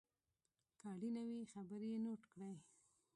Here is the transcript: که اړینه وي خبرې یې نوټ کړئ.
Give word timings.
که 0.77 0.85
اړینه 0.93 1.21
وي 1.29 1.41
خبرې 1.53 1.87
یې 1.93 1.99
نوټ 2.05 2.21
کړئ. 2.31 2.55